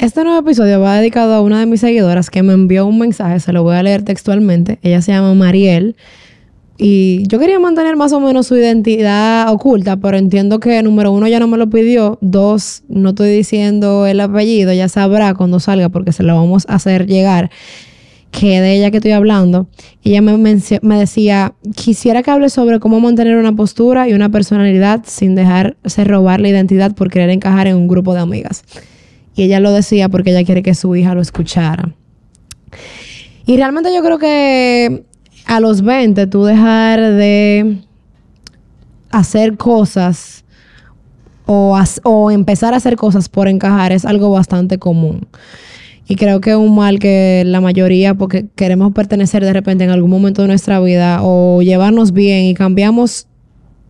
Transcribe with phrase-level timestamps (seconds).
[0.00, 3.38] Este nuevo episodio va dedicado a una de mis seguidoras que me envió un mensaje,
[3.38, 4.78] se lo voy a leer textualmente.
[4.80, 5.94] Ella se llama Mariel.
[6.78, 11.28] Y yo quería mantener más o menos su identidad oculta, pero entiendo que número uno
[11.28, 12.16] ya no me lo pidió.
[12.22, 16.76] Dos, no estoy diciendo el apellido, ya sabrá cuando salga porque se lo vamos a
[16.76, 17.50] hacer llegar
[18.30, 19.66] que de ella que estoy hablando,
[20.02, 25.02] ella me, me, decía, quisiera que hable sobre cómo mantener una postura y una personalidad
[25.04, 28.64] sin dejarse robar la identidad por querer encajar en un grupo de amigas.
[29.34, 31.94] Y ella lo decía porque ella quiere que su hija lo escuchara.
[33.46, 35.04] Y realmente yo creo que
[35.46, 37.78] a los 20 tú dejar de
[39.10, 40.44] hacer cosas
[41.46, 45.26] o, o empezar a hacer cosas por encajar es algo bastante común.
[46.06, 49.90] Y creo que es un mal que la mayoría, porque queremos pertenecer de repente en
[49.90, 53.28] algún momento de nuestra vida o llevarnos bien y cambiamos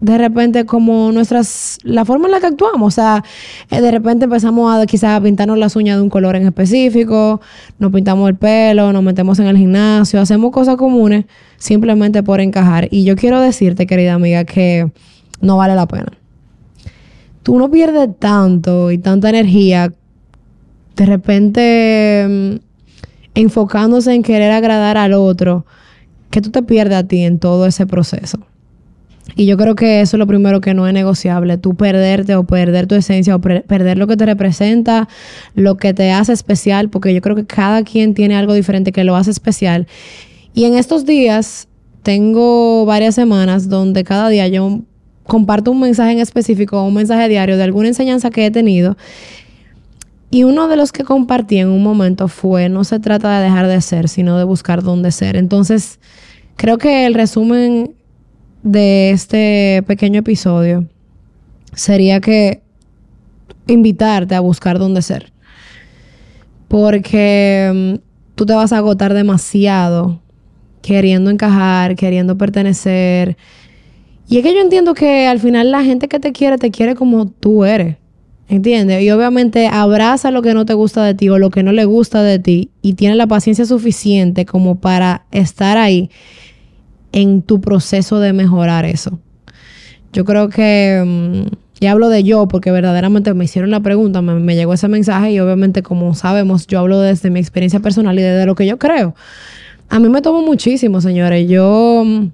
[0.00, 2.94] de repente como nuestras, la forma en la que actuamos.
[2.94, 3.24] O sea,
[3.70, 7.40] eh, de repente empezamos a quizás pintarnos las uñas de un color en específico,
[7.78, 11.24] nos pintamos el pelo, nos metemos en el gimnasio, hacemos cosas comunes
[11.56, 12.88] simplemente por encajar.
[12.90, 14.90] Y yo quiero decirte, querida amiga, que
[15.40, 16.12] no vale la pena.
[17.42, 19.92] Tú no pierdes tanto y tanta energía
[20.96, 22.56] de repente mm,
[23.34, 25.64] enfocándose en querer agradar al otro,
[26.30, 28.40] que tú te pierdes a ti en todo ese proceso.
[29.36, 32.44] Y yo creo que eso es lo primero que no es negociable, tú perderte o
[32.44, 35.08] perder tu esencia o perder lo que te representa,
[35.54, 39.04] lo que te hace especial, porque yo creo que cada quien tiene algo diferente que
[39.04, 39.86] lo hace especial.
[40.54, 41.68] Y en estos días
[42.02, 44.80] tengo varias semanas donde cada día yo
[45.24, 48.96] comparto un mensaje en específico, un mensaje diario de alguna enseñanza que he tenido.
[50.30, 53.66] Y uno de los que compartí en un momento fue, no se trata de dejar
[53.66, 55.36] de ser, sino de buscar dónde ser.
[55.36, 56.00] Entonces,
[56.56, 57.94] creo que el resumen
[58.62, 60.86] de este pequeño episodio
[61.74, 62.62] sería que
[63.66, 65.32] invitarte a buscar dónde ser.
[66.68, 70.20] Porque mm, tú te vas a agotar demasiado
[70.82, 73.36] queriendo encajar, queriendo pertenecer.
[74.28, 76.94] Y es que yo entiendo que al final la gente que te quiere, te quiere
[76.94, 77.96] como tú eres.
[78.50, 79.02] ¿Entiendes?
[79.02, 81.84] Y obviamente abraza lo que no te gusta de ti o lo que no le
[81.84, 86.08] gusta de ti y tiene la paciencia suficiente como para estar ahí
[87.12, 89.18] en tu proceso de mejorar eso.
[90.12, 94.54] Yo creo que, mm, y hablo de yo porque verdaderamente me hicieron la pregunta, me,
[94.56, 98.46] llegó ese mensaje y obviamente como sabemos, yo hablo desde mi experiencia personal y desde
[98.46, 99.14] lo que yo creo.
[99.88, 101.48] A mí me tomó muchísimo, señores.
[101.48, 102.26] Yo mm,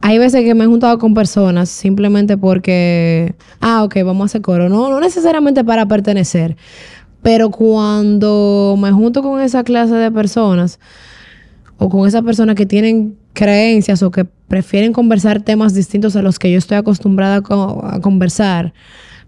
[0.00, 4.42] hay veces que me he juntado con personas simplemente porque, ah, ok, vamos a hacer
[4.42, 4.68] coro.
[4.68, 6.56] No, no necesariamente para pertenecer.
[7.22, 10.78] Pero cuando me junto con esa clase de personas,
[11.78, 16.38] o con esas personas que tienen creencias o que prefieren conversar temas distintos a los
[16.38, 18.72] que yo estoy acostumbrada a, conversar.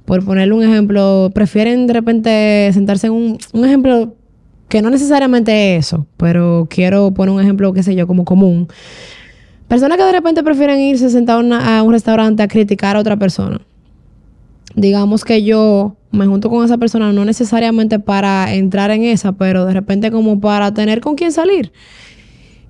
[0.05, 4.15] Por ponerle un ejemplo, prefieren de repente sentarse en un, ejemplo
[4.69, 8.67] que no necesariamente es eso, pero quiero poner un ejemplo, qué sé yo, como común.
[9.69, 13.61] Personas que de repente prefieren irse sentados a un restaurante a criticar a otra persona.
[14.75, 19.67] Digamos que yo me junto con esa persona no necesariamente para entrar en esa, pero
[19.67, 21.72] de repente como para tener con quién salir.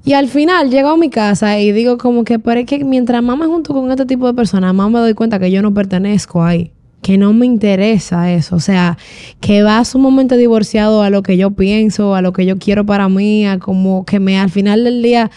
[0.04, 3.22] Y al final llego a mi casa y digo como que, pero es que mientras
[3.22, 5.74] más me junto con este tipo de personas, más me doy cuenta que yo no
[5.74, 6.72] pertenezco ahí,
[7.02, 8.56] que no me interesa eso.
[8.56, 8.96] O sea,
[9.40, 13.08] que va sumamente divorciado a lo que yo pienso, a lo que yo quiero para
[13.08, 15.30] mí, a como que me al final del día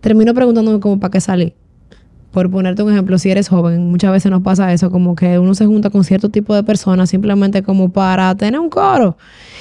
[0.00, 1.54] termino preguntándome como para qué salí
[2.34, 5.54] por ponerte un ejemplo, si eres joven, muchas veces nos pasa eso, como que uno
[5.54, 9.16] se junta con cierto tipo de personas simplemente como para tener un coro.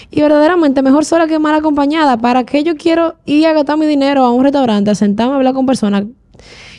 [0.09, 2.17] Y verdaderamente mejor sola que mal acompañada.
[2.17, 5.35] ¿Para qué yo quiero ir a gastar mi dinero a un restaurante, a sentarme a
[5.35, 6.05] hablar con personas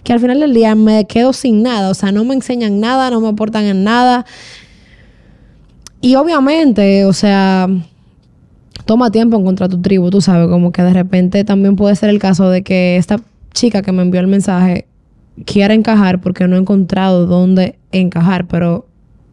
[0.03, 1.91] que al final del día me quedo sin nada?
[1.91, 4.27] O sea, no me enseñan nada, no me aportan en nada.
[6.01, 7.69] Y obviamente, o sea,
[8.85, 12.19] toma tiempo encontrar tu tribu, tú sabes, como que de repente también puede ser el
[12.19, 13.21] caso de que esta
[13.53, 14.89] chica que me envió el mensaje
[15.45, 18.87] quiera encajar porque no he encontrado dónde encajar, pero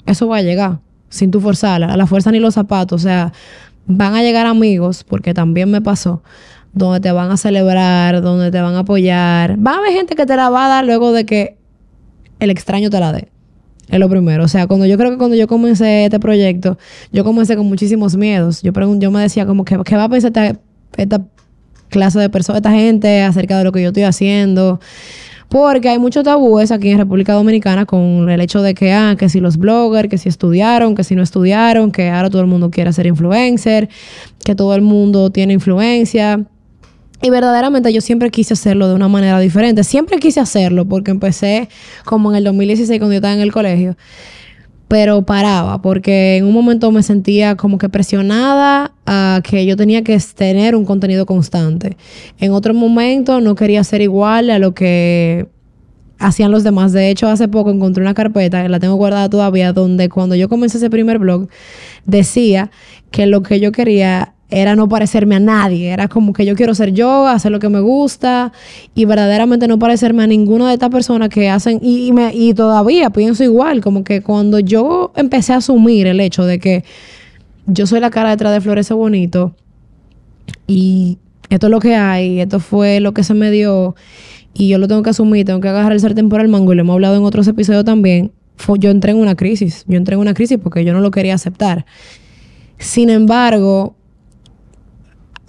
[0.06, 0.79] eso va a llegar
[1.09, 3.34] sin tu forzarla, a la fuerza ni los zapatos, o sea,
[3.85, 6.23] van a llegar amigos, porque también me pasó,
[6.73, 10.25] donde te van a celebrar, donde te van a apoyar, va a haber gente que
[10.25, 11.58] te la va a dar luego de que
[12.40, 13.28] el extraño te la dé.
[13.90, 14.46] Es lo primero.
[14.46, 16.78] O sea, cuando yo creo que cuando yo comencé este proyecto,
[17.11, 18.61] yo comencé con muchísimos miedos.
[18.61, 20.59] Yo, yo me decía como que, ¿qué va a pensar esta,
[20.96, 21.22] esta
[21.90, 24.79] clase de personas, esta gente acerca de lo que yo estoy haciendo?
[25.51, 29.27] Porque hay muchos tabúes aquí en República Dominicana con el hecho de que, ah, que
[29.27, 32.71] si los bloggers, que si estudiaron, que si no estudiaron, que ahora todo el mundo
[32.71, 33.89] quiere ser influencer,
[34.45, 36.45] que todo el mundo tiene influencia.
[37.21, 39.83] Y verdaderamente yo siempre quise hacerlo de una manera diferente.
[39.83, 41.67] Siempre quise hacerlo porque empecé
[42.05, 43.97] como en el 2016 cuando yo estaba en el colegio.
[44.91, 50.03] Pero paraba porque en un momento me sentía como que presionada a que yo tenía
[50.03, 51.96] que tener un contenido constante.
[52.41, 55.47] En otro momento no quería ser igual a lo que
[56.20, 56.91] hacían los demás.
[56.91, 60.76] De hecho, hace poco encontré una carpeta, la tengo guardada todavía, donde cuando yo comencé
[60.76, 61.47] ese primer blog,
[62.05, 62.70] decía
[63.11, 66.75] que lo que yo quería era no parecerme a nadie, era como que yo quiero
[66.75, 68.51] ser yo, hacer lo que me gusta
[68.93, 73.09] y verdaderamente no parecerme a ninguna de estas personas que hacen, y, me, y todavía
[73.09, 76.83] pienso igual, como que cuando yo empecé a asumir el hecho de que
[77.65, 79.55] yo soy la cara detrás de Florece Bonito
[80.67, 81.17] y
[81.49, 83.95] esto es lo que hay, esto fue lo que se me dio
[84.53, 86.75] y yo lo tengo que asumir, tengo que agarrar el sartén por el mango y
[86.75, 88.33] lo hemos hablado en otros episodios también,
[88.79, 91.35] yo entré en una crisis, yo entré en una crisis porque yo no lo quería
[91.35, 91.85] aceptar.
[92.77, 93.95] Sin embargo,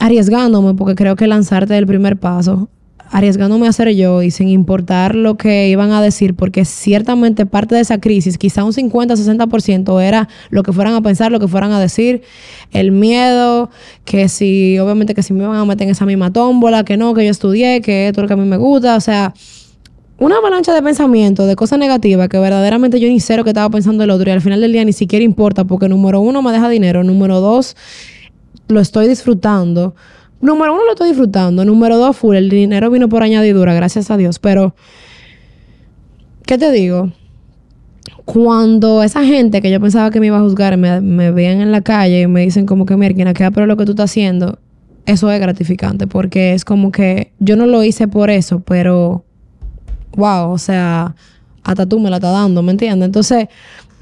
[0.02, 2.68] arriesgándome, porque creo que lanzarte el primer paso,
[3.12, 7.76] arriesgándome a ser yo y sin importar lo que iban a decir, porque ciertamente parte
[7.76, 11.70] de esa crisis, quizá un 50-60% era lo que fueran a pensar, lo que fueran
[11.70, 12.22] a decir,
[12.72, 13.70] el miedo,
[14.04, 17.14] que si, obviamente que si me iban a meter en esa misma tómbola, que no,
[17.14, 19.34] que yo estudié, que esto es lo que a mí me gusta, o sea,
[20.18, 23.70] una avalancha de pensamientos, de cosas negativas, que verdaderamente yo ni sé lo que estaba
[23.70, 26.50] pensando el otro y al final del día ni siquiera importa, porque número uno me
[26.50, 27.76] deja dinero, número dos
[28.72, 29.94] lo estoy disfrutando.
[30.40, 31.64] Número uno, lo estoy disfrutando.
[31.64, 32.34] Número dos, full.
[32.34, 34.38] El dinero vino por añadidura, gracias a Dios.
[34.38, 34.74] Pero,
[36.44, 37.12] ¿qué te digo?
[38.24, 41.72] Cuando esa gente que yo pensaba que me iba a juzgar me, me vean en
[41.72, 44.58] la calle y me dicen como que, mira, queda pero lo que tú estás haciendo,
[45.06, 49.24] eso es gratificante porque es como que yo no lo hice por eso, pero,
[50.16, 51.14] wow, o sea,
[51.64, 53.06] hasta tú me la estás dando, ¿me entiendes?
[53.06, 53.48] Entonces,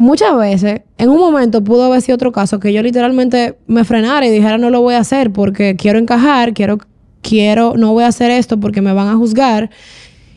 [0.00, 4.26] muchas veces, en un momento pudo haber sido otro caso que yo literalmente me frenara
[4.26, 6.78] y dijera no lo voy a hacer porque quiero encajar, quiero,
[7.20, 9.70] quiero, no voy a hacer esto porque me van a juzgar.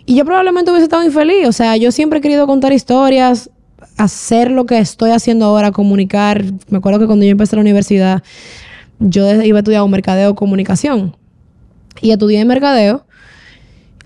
[0.06, 1.48] Y yo probablemente hubiese estado infeliz.
[1.48, 3.50] O sea, yo siempre he querido contar historias,
[3.96, 6.44] hacer lo que estoy haciendo ahora, comunicar.
[6.68, 8.22] Me acuerdo que cuando yo empecé la universidad,
[9.00, 11.16] yo iba a estudiar mercadeo comunicación.
[12.02, 13.06] Y estudié mercadeo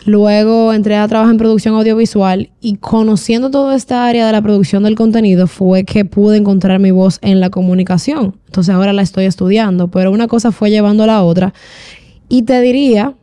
[0.05, 4.83] Luego entré a trabajar en producción audiovisual y conociendo toda esta área de la producción
[4.83, 8.37] del contenido fue que pude encontrar mi voz en la comunicación.
[8.45, 11.53] Entonces ahora la estoy estudiando, pero una cosa fue llevando a la otra.
[12.29, 13.15] Y te diría,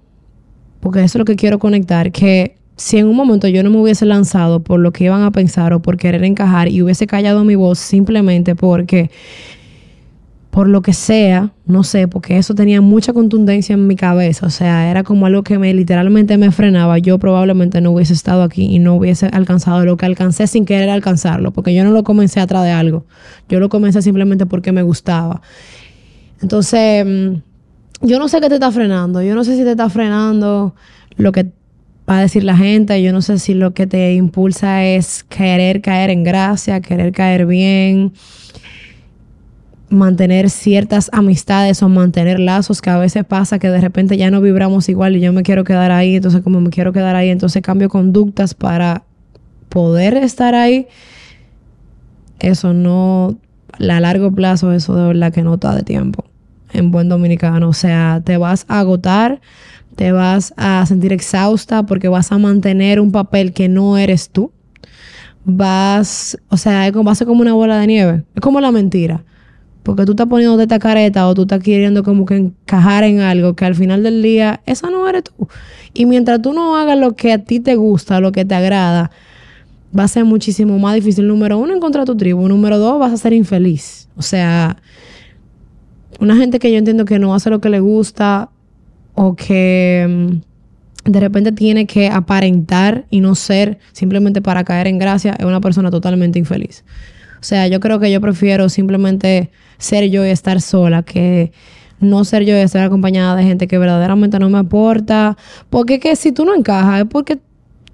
[0.80, 3.78] porque eso es lo que quiero conectar, que si en un momento yo no me
[3.78, 7.44] hubiese lanzado por lo que iban a pensar o por querer encajar y hubiese callado
[7.44, 9.10] mi voz simplemente porque
[10.54, 14.50] por lo que sea, no sé, porque eso tenía mucha contundencia en mi cabeza, o
[14.50, 18.66] sea, era como algo que me literalmente me frenaba, yo probablemente no hubiese estado aquí
[18.66, 22.38] y no hubiese alcanzado lo que alcancé sin querer alcanzarlo, porque yo no lo comencé
[22.38, 23.04] atrás de algo,
[23.48, 25.42] yo lo comencé simplemente porque me gustaba.
[26.40, 29.88] Entonces, mm, yo no sé qué te está frenando, yo no sé si te está
[29.88, 30.76] frenando
[31.16, 31.46] lo que
[32.08, 35.80] va a decir la gente, yo no sé si lo que te impulsa es querer
[35.80, 38.12] caer en gracia, querer caer bien
[39.94, 44.40] mantener ciertas amistades o mantener lazos que a veces pasa que de repente ya no
[44.40, 47.62] vibramos igual y yo me quiero quedar ahí, entonces como me quiero quedar ahí, entonces
[47.62, 49.04] cambio conductas para
[49.68, 50.86] poder estar ahí.
[52.40, 53.36] Eso no,
[53.78, 56.24] a largo plazo, eso de verdad que no está de tiempo
[56.72, 57.68] en buen dominicano.
[57.68, 59.40] O sea, te vas a agotar,
[59.96, 64.52] te vas a sentir exhausta porque vas a mantener un papel que no eres tú.
[65.44, 68.24] Vas, o sea, va a ser como una bola de nieve.
[68.34, 69.24] Es como la mentira
[69.84, 73.54] porque tú estás poniendo esta careta o tú estás queriendo como que encajar en algo
[73.54, 75.46] que al final del día, esa no eres tú.
[75.92, 79.10] Y mientras tú no hagas lo que a ti te gusta, lo que te agrada,
[79.96, 81.28] va a ser muchísimo más difícil.
[81.28, 82.48] Número uno, encontrar tu tribu.
[82.48, 84.08] Número dos, vas a ser infeliz.
[84.16, 84.78] O sea,
[86.18, 88.48] una gente que yo entiendo que no hace lo que le gusta
[89.14, 90.06] o que
[91.04, 95.44] mm, de repente tiene que aparentar y no ser simplemente para caer en gracia, es
[95.44, 96.84] una persona totalmente infeliz.
[97.38, 101.52] O sea, yo creo que yo prefiero simplemente ser yo y estar sola que
[102.00, 105.36] no ser yo y estar acompañada de gente que verdaderamente no me aporta.
[105.70, 107.38] Porque que si tú no encajas es porque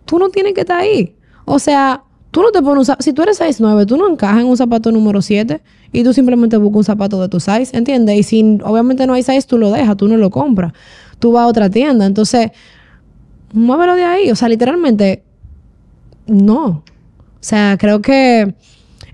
[0.04, 1.14] tú no tienes que estar ahí.
[1.44, 4.46] O sea, tú no te pones un si tú eres 6'9, tú no encajas en
[4.46, 5.60] un zapato número 7
[5.92, 8.18] y tú simplemente buscas un zapato de tu size, ¿entiendes?
[8.18, 10.72] Y si obviamente no hay size, tú lo dejas, tú no lo compras.
[11.18, 12.06] Tú vas a otra tienda.
[12.06, 12.50] Entonces,
[13.52, 14.30] muévelo de ahí.
[14.30, 15.22] O sea, literalmente,
[16.26, 16.66] no.
[16.66, 18.54] O sea, creo que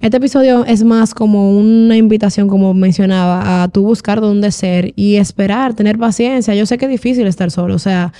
[0.00, 5.17] este episodio es más como una invitación, como mencionaba, a tú buscar dónde ser y
[5.17, 6.55] esperar, tener paciencia.
[6.55, 8.12] Yo sé que es difícil estar solo, o sea,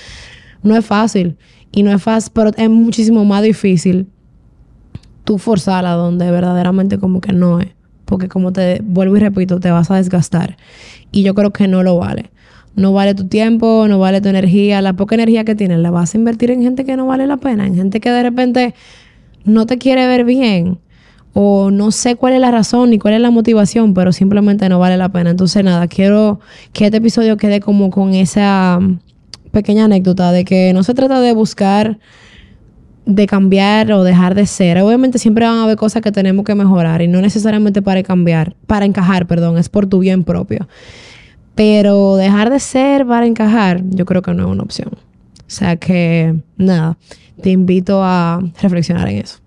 [0.63, 1.37] no es fácil.
[1.73, 4.07] Y no es fácil, pero es muchísimo más difícil
[5.25, 7.69] tú forzarla donde verdaderamente como que no es.
[8.07, 10.57] Porque como te vuelvo y repito, te vas a desgastar.
[11.13, 12.31] Y yo creo que no lo vale.
[12.77, 14.81] No vale tu tiempo, no vale tu energía.
[14.81, 17.37] La poca energía que tienes la vas a invertir en gente que no vale la
[17.37, 18.75] pena, en gente que de repente
[19.45, 20.79] no te quiere ver bien
[21.39, 24.79] o no sé cuál es la razón ni cuál es la motivación, pero simplemente no
[24.79, 25.29] vale la pena.
[25.29, 26.41] Entonces, nada, quiero
[26.73, 28.79] que este episodio quede como con esa
[29.51, 31.99] pequeña anécdota de que no se trata de buscar
[33.05, 34.79] de cambiar o dejar de ser.
[34.79, 38.57] Obviamente siempre van a haber cosas que tenemos que mejorar y no necesariamente para cambiar,
[38.67, 40.67] para encajar, perdón, es por tu bien propio.
[41.55, 44.89] Pero dejar de ser para encajar, yo creo que no es una opción.
[44.95, 46.97] O sea que, nada,
[47.43, 49.46] te invito a reflexionar en eso.